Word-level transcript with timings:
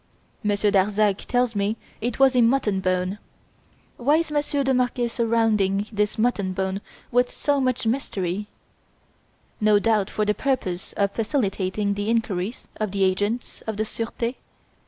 Monsieur 0.43 0.71
Darzac 0.71 1.15
tells 1.27 1.55
me 1.55 1.77
it 2.01 2.17
was 2.17 2.35
a 2.35 2.41
mutton 2.41 2.79
bone. 2.79 3.19
Why 3.97 4.15
is 4.17 4.31
Monsieur 4.31 4.63
de 4.63 4.73
Marquet 4.73 5.07
surrounding 5.07 5.85
this 5.91 6.17
mutton 6.17 6.53
bone 6.53 6.81
with 7.11 7.29
so 7.29 7.61
much 7.61 7.85
mystery? 7.85 8.47
No 9.59 9.77
doubt 9.77 10.09
for 10.09 10.25
the 10.25 10.33
purpose 10.33 10.93
of 10.93 11.11
facilitating 11.11 11.93
the 11.93 12.09
inquiries 12.09 12.67
of 12.77 12.93
the 12.93 13.03
agents 13.03 13.61
of 13.67 13.77
the 13.77 13.85
Surete? 13.85 14.37